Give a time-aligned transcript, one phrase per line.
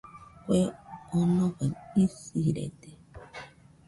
[0.43, 0.59] Kue
[1.17, 1.69] onofai
[2.03, 2.89] isirede